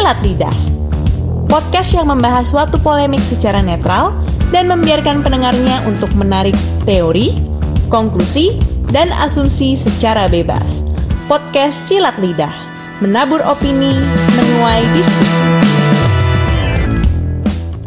[0.00, 0.56] Silat Lidah.
[1.44, 4.16] Podcast yang membahas suatu polemik secara netral
[4.48, 6.56] dan membiarkan pendengarnya untuk menarik
[6.88, 7.36] teori,
[7.92, 8.56] konklusi,
[8.96, 10.80] dan asumsi secara bebas.
[11.28, 12.48] Podcast Silat Lidah,
[13.04, 13.92] menabur opini,
[14.40, 15.44] menuai diskusi.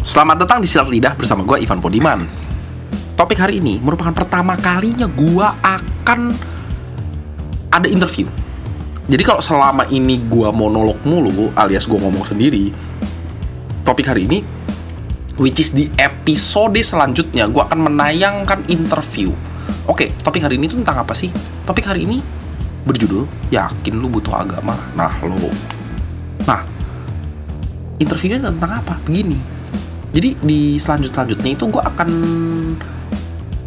[0.05, 2.29] Selamat datang di Silat Lidah bersama gue Ivan Podiman.
[3.17, 6.29] Topik hari ini merupakan pertama kalinya gue akan
[7.73, 8.29] ada interview
[9.03, 12.71] jadi kalau selama ini gue monolog mulu alias gue ngomong sendiri,
[13.83, 14.39] topik hari ini,
[15.35, 19.35] which is di episode selanjutnya, gue akan menayangkan interview.
[19.91, 21.27] Oke, topik hari ini tuh tentang apa sih?
[21.67, 22.23] Topik hari ini
[22.87, 24.75] berjudul Yakin Lu Butuh Agama.
[24.95, 25.51] Nah, lo.
[26.47, 26.63] Nah,
[27.99, 28.95] interviewnya tentang apa?
[29.03, 29.35] Begini.
[30.15, 32.09] Jadi di selanjut-selanjutnya itu gue akan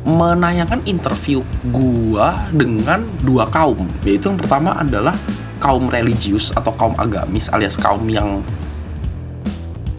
[0.07, 1.43] menayangkan interview
[1.75, 3.91] gua dengan dua kaum.
[4.07, 5.19] Yaitu yang pertama adalah
[5.59, 8.39] kaum religius atau kaum agamis alias kaum yang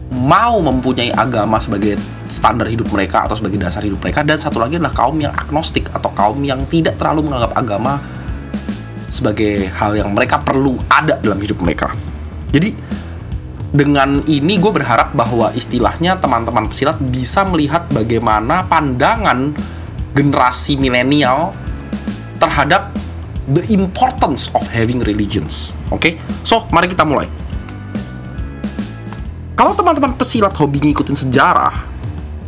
[0.08, 2.00] mau mempunyai agama sebagai
[2.32, 4.24] standar hidup mereka atau sebagai dasar hidup mereka.
[4.24, 8.00] Dan satu lagi adalah kaum yang agnostik atau kaum yang tidak terlalu menganggap agama
[9.12, 11.92] sebagai hal yang mereka perlu ada dalam hidup mereka.
[12.48, 12.72] Jadi
[13.68, 19.52] dengan ini gue berharap bahwa istilahnya teman-teman pesilat bisa melihat bagaimana pandangan
[20.16, 21.52] generasi milenial
[22.38, 22.94] terhadap
[23.48, 25.72] the importance of having religions.
[25.88, 26.12] Oke, okay?
[26.44, 27.28] so mari kita mulai.
[29.58, 31.74] Kalau teman-teman pesilat hobi ngikutin sejarah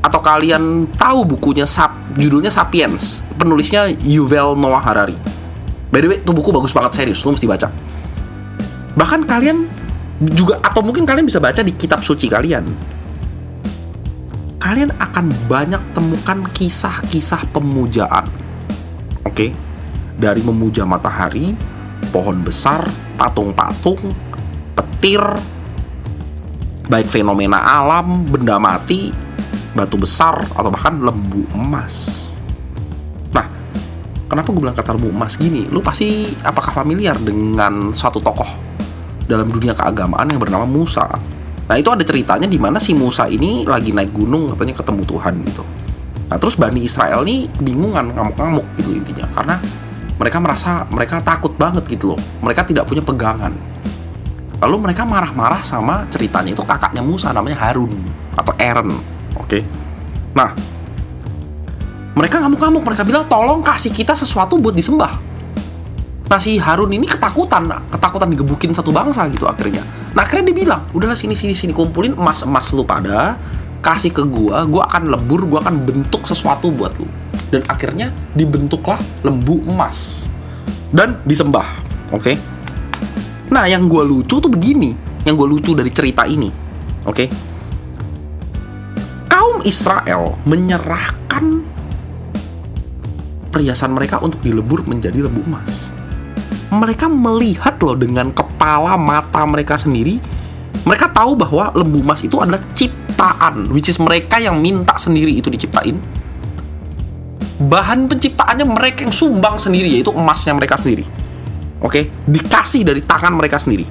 [0.00, 5.18] atau kalian tahu bukunya Sap, judulnya Sapiens, penulisnya Yuval Noah Harari.
[5.90, 7.66] By the way, itu buku bagus banget serius, lu mesti baca.
[8.94, 9.66] Bahkan kalian
[10.22, 12.62] juga atau mungkin kalian bisa baca di kitab suci kalian
[14.60, 18.28] kalian akan banyak temukan kisah-kisah pemujaan.
[19.24, 19.56] Oke,
[20.20, 21.56] dari memuja matahari,
[22.12, 22.84] pohon besar,
[23.16, 24.12] patung-patung,
[24.76, 25.24] petir,
[26.92, 29.08] baik fenomena alam, benda mati,
[29.72, 32.28] batu besar, atau bahkan lembu emas.
[33.32, 33.48] Nah,
[34.28, 35.72] kenapa gue bilang kata lembu emas gini?
[35.72, 38.68] Lu pasti apakah familiar dengan suatu tokoh
[39.24, 41.39] dalam dunia keagamaan yang bernama Musa?
[41.70, 45.34] Nah itu ada ceritanya di mana si Musa ini lagi naik gunung katanya ketemu Tuhan
[45.46, 45.62] gitu.
[46.26, 49.54] Nah terus Bani Israel nih bingungan ngamuk-ngamuk gitu intinya karena
[50.18, 52.20] mereka merasa mereka takut banget gitu loh.
[52.42, 53.54] Mereka tidak punya pegangan.
[54.58, 57.94] Lalu mereka marah-marah sama ceritanya itu kakaknya Musa namanya Harun
[58.34, 58.90] atau Aaron.
[59.38, 59.62] Oke.
[60.34, 60.50] Nah,
[62.18, 65.29] mereka ngamuk-ngamuk, mereka bilang tolong kasih kita sesuatu buat disembah.
[66.30, 69.82] Nah si Harun ini ketakutan, ketakutan digebukin satu bangsa gitu akhirnya.
[70.14, 73.34] Nah akhirnya dia bilang, udahlah sini sini sini kumpulin emas emas lu pada,
[73.82, 77.10] kasih ke gua, gua akan lebur, gua akan bentuk sesuatu buat lu.
[77.50, 80.30] Dan akhirnya dibentuklah lembu emas
[80.94, 81.66] dan disembah,
[82.14, 82.22] oke?
[82.22, 82.38] Okay?
[83.50, 84.94] Nah yang gua lucu tuh begini,
[85.26, 86.46] yang gua lucu dari cerita ini,
[87.10, 87.10] oke?
[87.10, 87.26] Okay?
[89.26, 91.66] Kaum Israel menyerahkan
[93.50, 95.89] perhiasan mereka untuk dilebur menjadi lembu emas
[96.70, 100.22] mereka melihat loh dengan kepala mata mereka sendiri
[100.86, 105.52] mereka tahu bahwa lembu emas itu adalah ciptaan which is mereka yang minta sendiri itu
[105.52, 105.98] diciptain.
[107.60, 111.04] Bahan penciptaannya mereka yang sumbang sendiri yaitu emasnya mereka sendiri.
[111.84, 111.84] Oke?
[111.84, 112.04] Okay?
[112.24, 113.84] dikasih dari tangan mereka sendiri.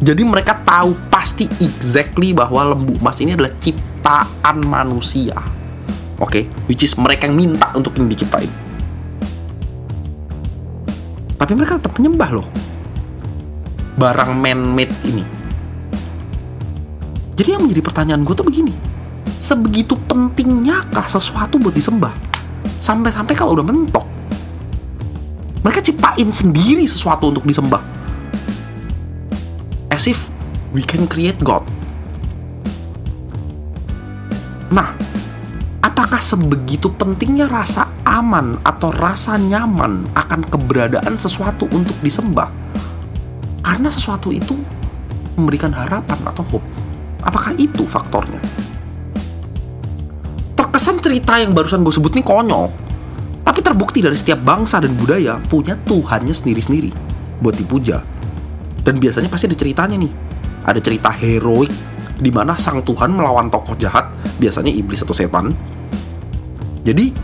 [0.00, 5.36] Jadi mereka tahu pasti exactly bahwa lembu emas ini adalah ciptaan manusia.
[6.16, 6.48] Oke?
[6.48, 6.64] Okay?
[6.64, 8.63] which is mereka yang minta untuk ini diciptain
[11.44, 12.48] tapi mereka tetap menyembah loh.
[14.00, 15.20] Barang man-made ini.
[17.36, 18.72] Jadi yang menjadi pertanyaan gue tuh begini.
[19.36, 22.16] Sebegitu pentingnyakah sesuatu buat disembah?
[22.80, 24.08] Sampai-sampai kalau udah mentok
[25.64, 27.80] mereka ciptain sendiri sesuatu untuk disembah.
[29.88, 30.28] As if
[30.76, 31.64] we can create God.
[34.68, 34.92] Nah
[35.80, 42.46] apakah sebegitu pentingnya rasa aman atau rasa nyaman akan keberadaan sesuatu untuk disembah?
[43.58, 44.54] Karena sesuatu itu
[45.34, 46.62] memberikan harapan atau hope.
[47.26, 48.38] Apakah itu faktornya?
[50.54, 52.70] Terkesan cerita yang barusan gue sebut ini konyol,
[53.42, 56.94] tapi terbukti dari setiap bangsa dan budaya punya Tuhannya sendiri-sendiri
[57.42, 57.98] buat dipuja.
[58.86, 60.12] Dan biasanya pasti ada ceritanya nih.
[60.62, 61.72] Ada cerita heroik
[62.14, 64.06] di mana sang Tuhan melawan tokoh jahat,
[64.38, 65.50] biasanya iblis atau setan,
[66.84, 67.16] jadi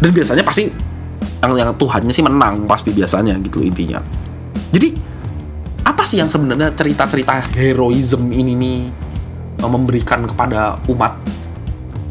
[0.00, 0.72] dan biasanya pasti
[1.40, 4.00] yang yang Tuhannya sih menang pasti biasanya gitu intinya.
[4.72, 4.96] Jadi
[5.84, 8.78] apa sih yang sebenarnya cerita-cerita heroism ini nih
[9.60, 11.16] eh, memberikan kepada umat?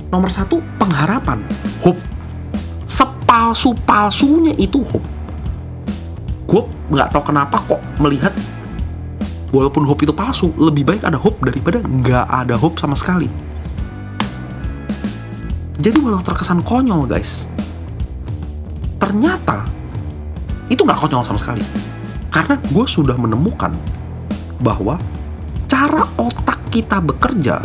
[0.09, 1.41] Nomor satu pengharapan.
[1.85, 2.01] Hope.
[2.89, 5.05] Sepalsu palsunya itu hope.
[6.49, 8.33] Gue nggak tahu kenapa kok melihat
[9.53, 13.29] walaupun hope itu palsu lebih baik ada hope daripada nggak ada hope sama sekali.
[15.79, 17.45] Jadi walau terkesan konyol guys
[18.99, 19.65] ternyata
[20.69, 21.63] itu nggak konyol sama sekali.
[22.29, 23.73] Karena gue sudah menemukan
[24.61, 25.01] bahwa
[25.65, 27.57] cara otak kita bekerja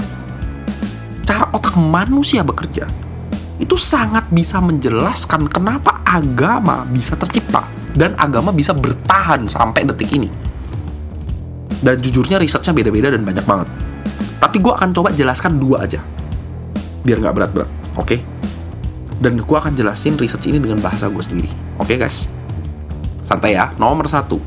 [1.24, 2.84] cara otak manusia bekerja
[3.56, 7.64] itu sangat bisa menjelaskan kenapa agama bisa tercipta
[7.96, 10.28] dan agama bisa bertahan sampai detik ini.
[11.84, 13.68] Dan jujurnya risetnya beda-beda dan banyak banget.
[14.40, 16.00] Tapi gue akan coba jelaskan dua aja
[17.04, 17.70] biar nggak berat-berat
[18.00, 18.04] oke?
[18.08, 18.18] okay?
[19.22, 21.50] Dan gue akan jelasin riset ini dengan bahasa gue sendiri.
[21.78, 22.26] Oke okay, guys?
[23.24, 23.72] Santai ya.
[23.78, 24.38] Nomor satu.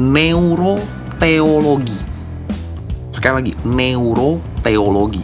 [0.00, 1.98] Neuroteologi.
[3.10, 5.22] Sekali lagi neuroteologi.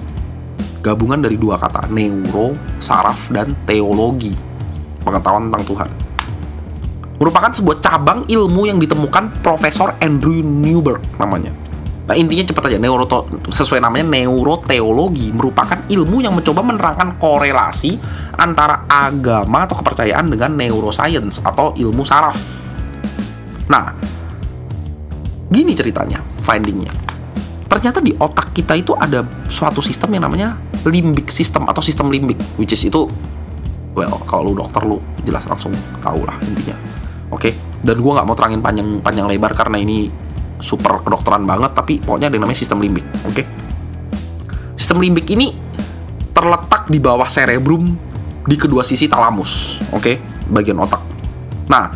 [0.85, 4.37] Gabungan dari dua kata neuro saraf dan teologi.
[5.03, 5.91] Pengetahuan tentang Tuhan.
[7.17, 11.66] Merupakan sebuah cabang ilmu yang ditemukan Profesor Andrew Newberg namanya.
[12.07, 13.03] Nah intinya cepat aja, neuro
[13.51, 17.99] sesuai namanya neuroteologi merupakan ilmu yang mencoba menerangkan korelasi
[18.39, 22.39] antara agama atau kepercayaan dengan neuroscience atau ilmu saraf.
[23.67, 23.91] Nah,
[25.51, 26.95] gini ceritanya, findingnya.
[27.67, 30.55] Ternyata di otak kita itu ada suatu sistem yang namanya
[30.87, 33.11] limbic system atau sistem limbik, which is itu,
[33.99, 36.79] well, kalau lu dokter lu jelas langsung tahu lah intinya
[37.35, 37.53] oke okay?
[37.83, 40.07] dan gue nggak mau terangin panjang panjang lebar karena ini
[40.61, 43.45] super kedokteran banget tapi pokoknya ada namanya sistem limbik oke okay?
[44.77, 45.53] sistem limbik ini
[46.33, 47.97] terletak di bawah cerebrum
[48.47, 50.17] di kedua sisi talamus oke okay?
[50.49, 51.03] bagian otak
[51.67, 51.91] nah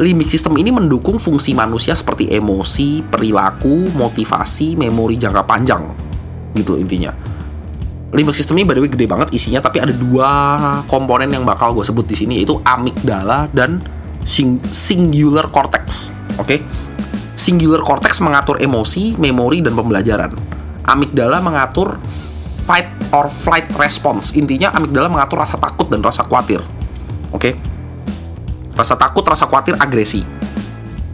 [0.00, 5.82] limbik sistem ini mendukung fungsi manusia seperti emosi perilaku motivasi memori jangka panjang
[6.56, 7.12] gitu intinya
[8.10, 10.30] limbik sistem ini by gede banget isinya tapi ada dua
[10.90, 13.78] komponen yang bakal gue sebut di sini yaitu amigdala dan
[14.24, 16.12] sing singular cortex.
[16.36, 16.58] Oke.
[16.58, 16.58] Okay?
[17.50, 20.38] Singular cortex mengatur emosi, memori dan pembelajaran.
[20.86, 21.98] Amigdala mengatur
[22.62, 24.38] fight or flight response.
[24.38, 26.62] Intinya amigdala mengatur rasa takut dan rasa khawatir.
[27.34, 27.50] Oke.
[27.50, 27.52] Okay?
[28.78, 30.22] Rasa takut, rasa khawatir, agresi.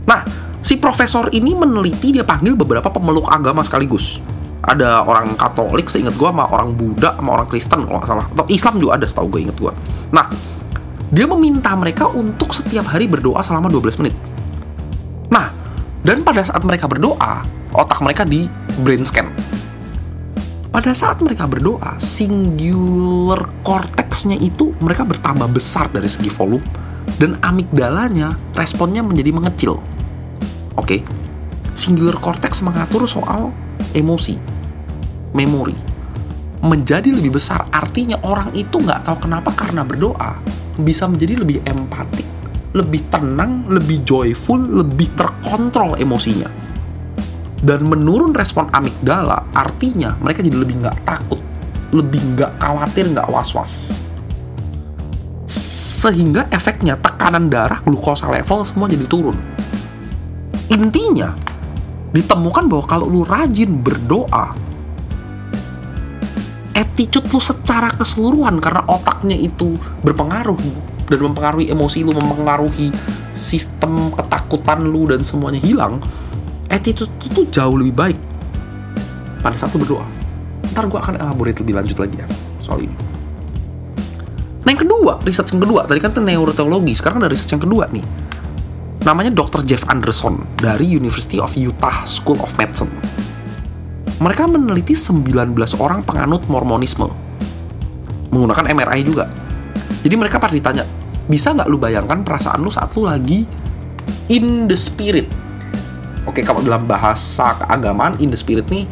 [0.05, 0.29] Nah,
[0.61, 4.21] si profesor ini meneliti dia panggil beberapa pemeluk agama sekaligus.
[4.61, 8.29] Ada orang Katolik, seingat gue, sama orang Buddha, sama orang Kristen kalau nggak salah.
[8.29, 9.73] Atau Islam juga ada, setahu gue inget gue.
[10.13, 10.29] Nah,
[11.09, 14.36] dia meminta mereka untuk setiap hari berdoa selama 12 menit.
[16.07, 17.43] Dan pada saat mereka berdoa,
[17.75, 18.47] otak mereka di
[18.79, 19.27] brain scan.
[20.71, 26.63] Pada saat mereka berdoa, singular cortexnya itu mereka bertambah besar dari segi volume
[27.19, 29.83] dan amigdalanya responnya menjadi mengecil.
[30.79, 31.01] Oke, okay?
[31.75, 33.51] singular cortex mengatur soal
[33.91, 34.39] emosi,
[35.35, 35.75] memori,
[36.63, 37.67] menjadi lebih besar.
[37.75, 40.39] Artinya orang itu nggak tahu kenapa karena berdoa
[40.79, 42.29] bisa menjadi lebih empatik,
[42.77, 46.53] lebih tenang, lebih joyful, lebih terkontrol emosinya.
[47.57, 51.41] Dan menurun respon amigdala, artinya mereka jadi lebih nggak takut,
[51.97, 54.05] lebih nggak khawatir, nggak was-was.
[55.97, 59.35] Sehingga efeknya tekanan darah, glukosa level semua jadi turun.
[60.69, 61.33] Intinya,
[62.13, 64.53] ditemukan bahwa kalau lu rajin berdoa,
[66.77, 70.61] attitude lu secara keseluruhan karena otaknya itu berpengaruh
[71.07, 72.91] dan mempengaruhi emosi lu, mempengaruhi
[73.33, 76.03] sistem ketakutan lu dan semuanya hilang,
[76.71, 78.19] attitude itu jauh lebih baik
[79.41, 80.07] pada saat lu berdoa.
[80.75, 82.27] Ntar gue akan elaborate lebih lanjut lagi ya
[82.61, 82.97] soal ini.
[84.67, 87.87] Nah yang kedua, riset yang kedua, tadi kan itu neuroteologi, sekarang ada riset yang kedua
[87.89, 88.03] nih.
[89.07, 89.63] Namanya Dr.
[89.63, 92.91] Jeff Anderson dari University of Utah School of Medicine
[94.17, 97.13] mereka meneliti 19 orang penganut Mormonisme
[98.33, 99.29] menggunakan MRI juga.
[100.01, 100.85] Jadi mereka pada ditanya,
[101.27, 103.47] bisa nggak lu bayangkan perasaan lu saat lu lagi
[104.31, 105.27] in the spirit?
[106.27, 108.87] Oke, kalau dalam bahasa keagamaan in the spirit nih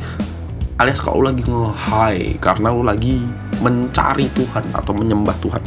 [0.78, 3.22] alias kalau lu lagi nge-high karena lu lagi
[3.62, 5.62] mencari Tuhan atau menyembah Tuhan.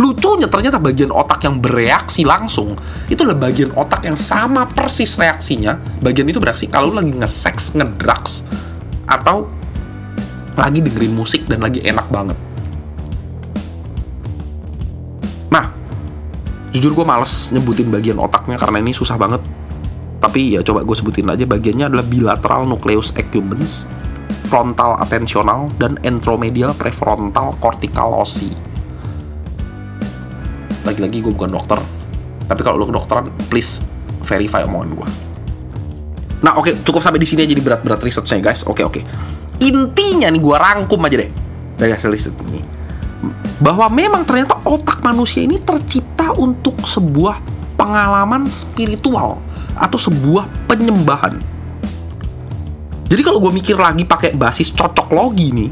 [0.00, 2.72] Lucunya ternyata bagian otak yang bereaksi langsung
[3.12, 5.76] itu adalah bagian otak yang sama persis reaksinya.
[6.00, 8.48] Bagian itu bereaksi kalau lagi nge-sex, nge-drugs
[9.04, 9.44] atau
[10.56, 12.36] lagi dengerin musik dan lagi enak banget.
[16.70, 19.42] Jujur gue males nyebutin bagian otaknya karena ini susah banget.
[20.20, 23.88] Tapi ya coba gue sebutin aja bagiannya adalah bilateral nucleus accumbens,
[24.52, 28.52] frontal attentional, dan entromedial prefrontal cortical loci
[30.80, 31.76] lagi-lagi gue bukan dokter.
[32.48, 33.84] Tapi kalau lo kedokteran please
[34.26, 35.08] verify omongan gue
[36.40, 38.64] nah oke okay, cukup sampai di sini aja di berat-berat researchnya guys.
[38.64, 39.00] Oke okay, oke.
[39.04, 39.68] Okay.
[39.68, 41.30] intinya nih gue rangkum aja deh
[41.76, 42.64] dari hasil riset ini
[43.60, 47.44] bahwa memang ternyata otak manusia ini tercipta untuk sebuah
[47.76, 49.36] pengalaman spiritual
[49.76, 51.36] atau sebuah penyembahan.
[53.10, 55.70] Jadi kalau gue mikir lagi pakai basis cocok logi nih,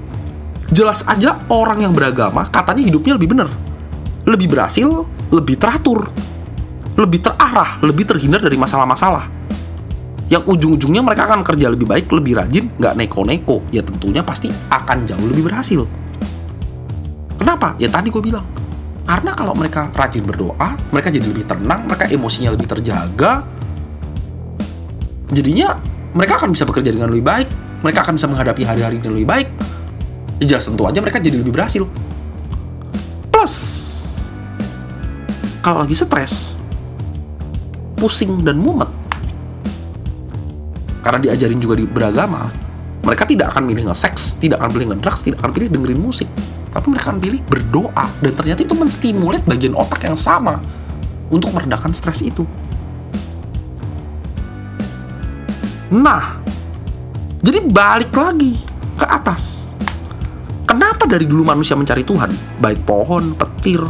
[0.68, 3.48] jelas aja orang yang beragama katanya hidupnya lebih benar,
[4.28, 6.12] lebih berhasil, lebih teratur,
[6.98, 9.30] lebih terarah, lebih terhindar dari masalah-masalah.
[10.28, 13.64] Yang ujung-ujungnya mereka akan kerja lebih baik, lebih rajin, nggak neko-neko.
[13.72, 15.88] Ya tentunya pasti akan jauh lebih berhasil.
[17.38, 17.78] Kenapa?
[17.78, 18.42] Ya tadi gue bilang,
[19.06, 23.46] karena kalau mereka rajin berdoa, mereka jadi lebih tenang, mereka emosinya lebih terjaga.
[25.32, 25.78] Jadinya
[26.12, 27.48] mereka akan bisa bekerja dengan lebih baik,
[27.80, 29.48] mereka akan bisa menghadapi hari-hari dengan lebih baik.
[30.42, 31.86] Ya jelas tentu aja mereka jadi lebih berhasil.
[33.30, 33.54] Plus,
[35.62, 36.58] kalau lagi stres,
[37.94, 38.90] pusing dan mumet,
[41.06, 42.50] karena diajarin juga di beragama,
[43.06, 46.28] mereka tidak akan pilih nge-sex, tidak akan pilih nge-drugs, tidak akan pilih dengerin musik.
[46.78, 48.06] Tapi mereka pilih berdoa.
[48.22, 50.62] Dan ternyata itu menstimulat bagian otak yang sama
[51.26, 52.46] untuk meredakan stres itu.
[55.90, 56.38] Nah,
[57.42, 58.62] jadi balik lagi
[58.94, 59.74] ke atas.
[60.70, 62.30] Kenapa dari dulu manusia mencari Tuhan?
[62.62, 63.82] Baik pohon, petir.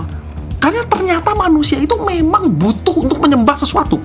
[0.57, 4.01] Karena ternyata manusia itu memang butuh untuk menyembah sesuatu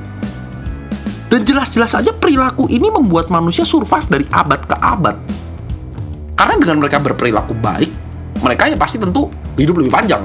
[1.33, 5.17] dan jelas-jelas saja perilaku ini membuat manusia survive dari abad ke abad.
[6.37, 7.89] Karena dengan mereka berperilaku baik,
[8.43, 10.23] mereka ya pasti tentu hidup lebih panjang.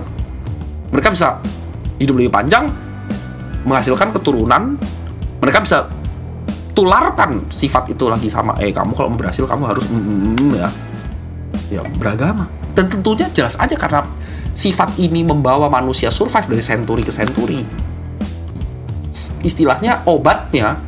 [0.91, 1.39] Mereka bisa
[2.03, 2.67] hidup lebih panjang,
[3.63, 4.75] menghasilkan keturunan,
[5.39, 5.87] mereka bisa
[6.75, 10.51] tularkan sifat itu lagi sama eh kamu kalau mau berhasil kamu harus mm, mm, mm
[10.55, 10.69] ya
[11.75, 12.47] ya beragama
[12.79, 14.07] dan tentunya jelas aja karena
[14.55, 17.67] sifat ini membawa manusia survive dari senturi ke senturi
[19.43, 20.79] istilahnya obatnya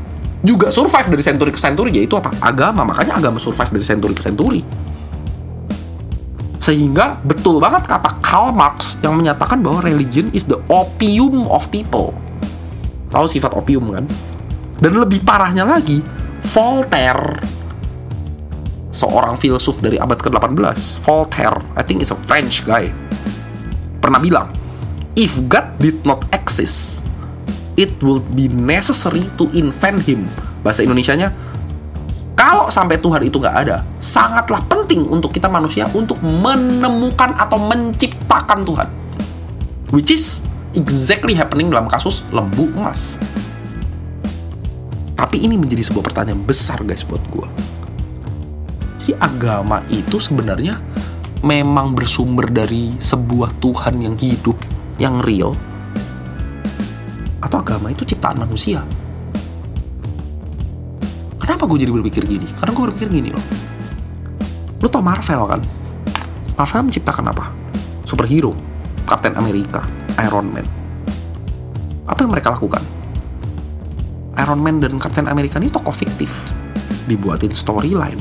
[0.41, 2.33] juga survive dari century ke century yaitu apa?
[2.41, 2.85] Agama.
[2.89, 4.61] Makanya agama survive dari century ke century.
[6.61, 12.13] Sehingga betul banget kata Karl Marx yang menyatakan bahwa religion is the opium of people.
[13.11, 14.05] Tahu sifat opium kan?
[14.77, 16.05] Dan lebih parahnya lagi,
[16.53, 17.41] Voltaire
[18.91, 22.91] seorang filsuf dari abad ke-18, Voltaire, I think is a French guy,
[24.03, 24.51] pernah bilang,
[25.15, 27.07] if God did not exist,
[27.79, 30.27] it will be necessary to invent him.
[30.61, 31.33] Bahasa Indonesianya,
[32.41, 38.65] kalau sampai Tuhan itu nggak ada, sangatlah penting untuk kita manusia untuk menemukan atau menciptakan
[38.65, 38.89] Tuhan.
[39.93, 40.41] Which is
[40.73, 43.21] exactly happening dalam kasus lembu emas.
[45.21, 47.45] Tapi ini menjadi sebuah pertanyaan besar guys buat gue.
[49.05, 50.81] Jadi agama itu sebenarnya
[51.45, 54.57] memang bersumber dari sebuah Tuhan yang hidup,
[54.97, 55.53] yang real,
[57.45, 58.81] atau agama itu ciptaan manusia.
[61.41, 62.47] Kenapa gue jadi berpikir gini?
[62.55, 63.45] Karena gue berpikir gini loh.
[64.81, 65.61] Lo tau Marvel kan?
[66.55, 67.51] Marvel menciptakan apa?
[68.05, 68.53] Superhero,
[69.09, 69.81] Captain America,
[70.21, 70.67] Iron Man.
[72.05, 72.85] Apa yang mereka lakukan?
[74.37, 76.31] Iron Man dan Captain America ini tokoh fiktif.
[77.09, 78.21] Dibuatin storyline,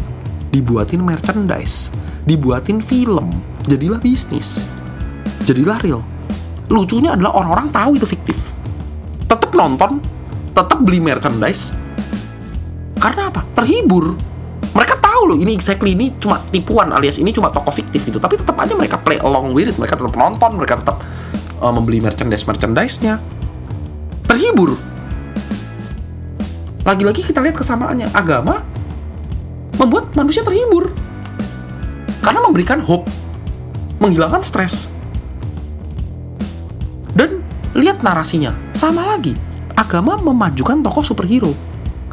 [0.49, 1.93] dibuatin merchandise,
[2.25, 4.65] dibuatin film, jadilah bisnis,
[5.45, 6.01] jadilah real.
[6.71, 8.39] Lucunya adalah orang-orang tahu itu fiktif
[9.49, 9.97] tetap nonton,
[10.53, 11.73] tetap beli merchandise.
[12.99, 13.41] Karena apa?
[13.55, 14.13] Terhibur.
[14.75, 18.19] Mereka tahu loh ini exactly ini cuma tipuan alias ini cuma toko fiktif gitu.
[18.19, 19.75] Tapi tetap aja mereka play along with it.
[19.79, 21.01] Mereka tetap nonton, mereka tetap
[21.63, 23.17] uh, membeli merchandise merchandise-nya.
[24.27, 24.77] Terhibur.
[26.85, 28.11] Lagi-lagi kita lihat kesamaannya.
[28.13, 28.61] Agama
[29.79, 30.91] membuat manusia terhibur.
[32.19, 33.07] Karena memberikan hope.
[33.99, 34.91] Menghilangkan stres.
[37.15, 37.43] Dan
[37.75, 39.35] lihat narasinya sama lagi,
[39.75, 41.51] agama memajukan tokoh superhero.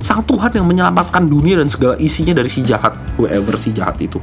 [0.05, 4.21] Sang Tuhan yang menyelamatkan dunia dan segala isinya dari si jahat, whoever si jahat itu.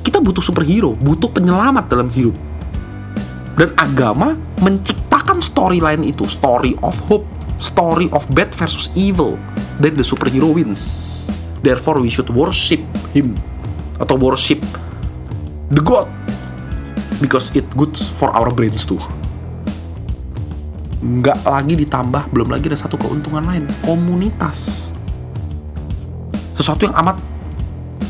[0.00, 2.34] Kita butuh superhero, butuh penyelamat dalam hidup.
[3.56, 7.24] Dan agama menciptakan storyline itu, story of hope,
[7.56, 9.40] story of bad versus evil.
[9.80, 11.24] Then the superhero wins.
[11.60, 12.80] Therefore we should worship
[13.12, 13.36] him
[13.96, 14.60] atau worship
[15.72, 16.08] the God
[17.18, 19.00] because it good for our brains too
[21.06, 23.70] nggak lagi ditambah belum lagi ada satu keuntungan lain.
[23.86, 24.90] Komunitas.
[26.58, 27.16] Sesuatu yang amat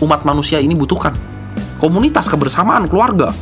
[0.01, 1.13] umat manusia ini butuhkan.
[1.77, 3.37] Komunitas kebersamaan keluarga.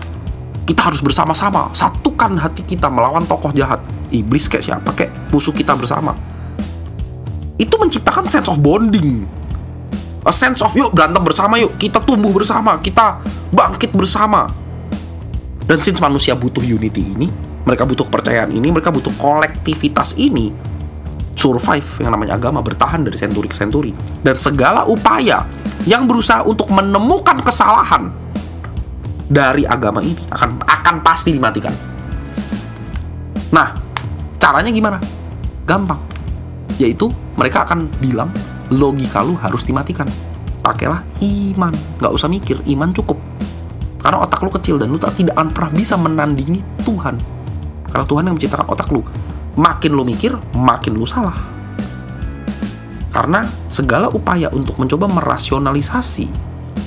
[0.67, 1.71] Kita harus bersama-sama.
[1.71, 3.79] Satukan hati kita melawan tokoh jahat.
[4.11, 4.91] Iblis kayak siapa?
[4.91, 6.19] Kayak musuh kita bersama.
[7.55, 9.23] Itu menciptakan sense of bonding.
[10.25, 11.79] A sense of yuk berantem bersama yuk.
[11.79, 12.81] Kita tumbuh bersama.
[12.81, 13.23] Kita
[13.55, 14.49] bangkit bersama.
[15.63, 20.53] Dan since manusia butuh unity ini mereka butuh kepercayaan ini, mereka butuh kolektivitas ini
[21.35, 23.91] survive yang namanya agama bertahan dari senturi ke senturi
[24.23, 25.45] dan segala upaya
[25.85, 28.09] yang berusaha untuk menemukan kesalahan
[29.27, 31.75] dari agama ini akan akan pasti dimatikan.
[33.51, 33.75] Nah,
[34.39, 34.99] caranya gimana?
[35.65, 36.01] Gampang.
[36.75, 37.07] yaitu
[37.39, 38.35] mereka akan bilang
[38.67, 40.11] logika lu harus dimatikan
[40.59, 41.71] pakailah iman
[42.03, 43.15] nggak usah mikir iman cukup
[44.03, 47.15] karena otak lu kecil dan lu tak tidak akan pernah bisa menandingi Tuhan
[47.95, 49.07] karena Tuhan yang menciptakan otak lu
[49.55, 51.39] makin lu mikir makin lu salah
[53.15, 56.27] karena segala upaya untuk mencoba merasionalisasi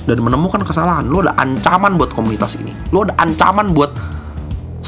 [0.04, 3.96] dan menemukan kesalahan lu ada ancaman buat komunitas ini lu ada ancaman buat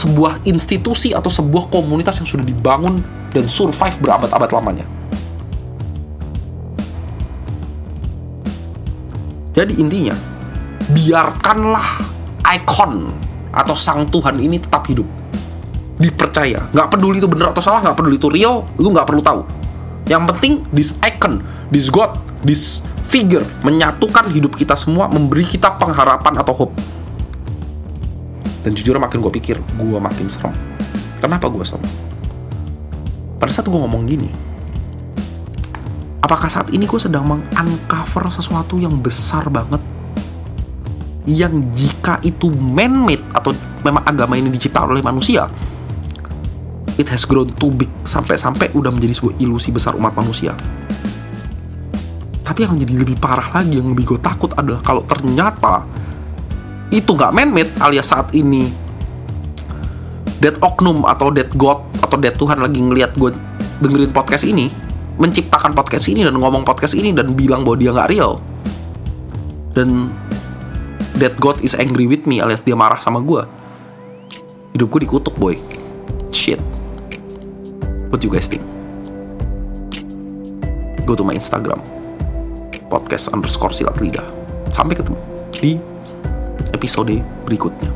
[0.00, 4.86] sebuah institusi atau sebuah komunitas yang sudah dibangun dan survive berabad-abad lamanya.
[9.50, 10.14] Jadi intinya,
[10.94, 12.00] biarkanlah
[12.54, 13.12] ikon
[13.50, 15.06] atau sang Tuhan ini tetap hidup.
[16.00, 19.44] Dipercaya, nggak peduli itu benar atau salah, nggak peduli itu real, lu nggak perlu tahu.
[20.08, 26.40] Yang penting, this icon, this God, this figure menyatukan hidup kita semua, memberi kita pengharapan
[26.40, 26.74] atau hope.
[28.64, 30.56] Dan jujur makin gue pikir, gue makin serem.
[31.20, 31.84] Kenapa gue serem?
[33.36, 34.28] Pada saat gue ngomong gini,
[36.24, 39.82] apakah saat ini gue sedang meng-uncover sesuatu yang besar banget
[41.28, 43.52] yang jika itu man-made atau
[43.84, 45.46] memang agama ini diciptakan oleh manusia
[47.00, 50.52] it has grown too big sampai-sampai udah menjadi sebuah ilusi besar umat manusia.
[52.44, 55.88] Tapi yang menjadi lebih parah lagi yang lebih gue takut adalah kalau ternyata
[56.92, 58.68] itu nggak man-made alias saat ini
[60.42, 63.32] dead oknum atau dead god atau dead Tuhan lagi ngelihat gue
[63.80, 64.68] dengerin podcast ini
[65.16, 68.42] menciptakan podcast ini dan ngomong podcast ini dan bilang bahwa dia nggak real.
[69.72, 70.10] Dan
[71.16, 73.46] that God is angry with me alias dia marah sama gue
[74.74, 75.54] hidup gue dikutuk boy.
[76.34, 76.79] Shit
[78.10, 78.66] what you guys think
[81.10, 81.82] go to my Instagram.
[82.86, 84.22] Podcast underscore silat lidah.
[84.70, 85.18] Sampai ketemu
[85.50, 85.74] di
[86.70, 87.90] episode berikutnya.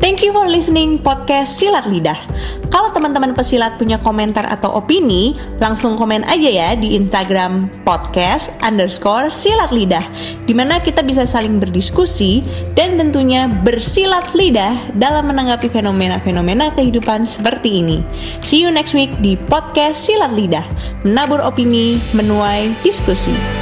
[0.00, 2.31] Thank you for listening podcast Silat Lidah.
[2.72, 9.28] Kalau teman-teman pesilat punya komentar atau opini, langsung komen aja ya di Instagram podcast underscore
[9.28, 10.00] silat lidah,
[10.48, 12.40] di mana kita bisa saling berdiskusi
[12.72, 18.00] dan tentunya bersilat lidah dalam menanggapi fenomena-fenomena kehidupan seperti ini.
[18.40, 20.64] See you next week di podcast Silat Lidah,
[21.04, 23.61] menabur opini, menuai diskusi.